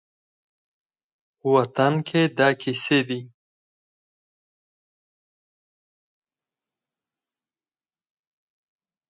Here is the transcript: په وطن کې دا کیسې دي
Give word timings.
په 1.37 1.45
وطن 1.55 1.93
کې 2.07 2.21
دا 2.37 2.49
کیسې 2.61 2.99
دي 3.07 3.21